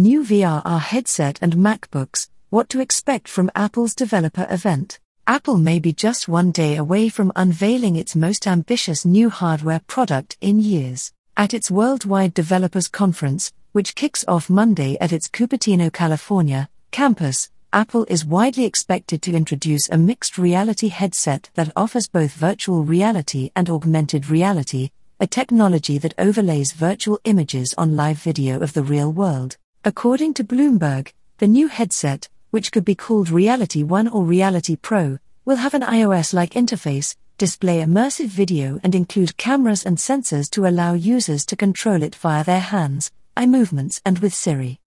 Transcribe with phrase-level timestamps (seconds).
[0.00, 4.98] New VR headset and MacBooks, what to expect from Apple's developer event.
[5.26, 10.38] Apple may be just one day away from unveiling its most ambitious new hardware product
[10.40, 11.12] in years.
[11.36, 18.06] At its Worldwide Developers Conference, which kicks off Monday at its Cupertino, California, campus, Apple
[18.08, 23.68] is widely expected to introduce a mixed reality headset that offers both virtual reality and
[23.68, 29.58] augmented reality, a technology that overlays virtual images on live video of the real world.
[29.82, 35.18] According to Bloomberg, the new headset, which could be called Reality One or Reality Pro,
[35.46, 40.66] will have an iOS like interface, display immersive video, and include cameras and sensors to
[40.66, 44.78] allow users to control it via their hands, eye movements, and with Siri.